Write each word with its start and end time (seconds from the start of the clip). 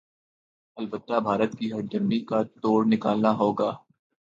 البتہ 0.77 1.19
بھارت 1.19 1.51
کی 1.59 1.71
ہٹ 1.73 1.91
دھرمی 1.91 2.19
کاتوڑ 2.29 2.79
نکالنا 2.85 3.31
ہوگا 3.37 3.71